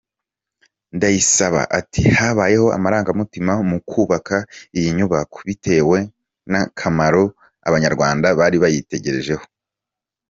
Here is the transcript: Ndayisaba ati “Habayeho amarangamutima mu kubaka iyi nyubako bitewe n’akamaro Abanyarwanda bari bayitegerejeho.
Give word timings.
Ndayisaba 0.95 1.61
ati 1.79 2.01
“Habayeho 2.17 2.67
amarangamutima 2.77 3.53
mu 3.69 3.77
kubaka 3.89 4.35
iyi 4.77 4.89
nyubako 4.97 5.37
bitewe 5.47 5.97
n’akamaro 6.51 7.23
Abanyarwanda 7.67 8.27
bari 8.39 8.57
bayitegerejeho. 8.63 9.45